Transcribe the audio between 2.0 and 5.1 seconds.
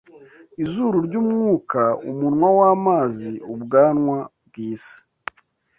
umunwa wamazi, ubwanwa bwisi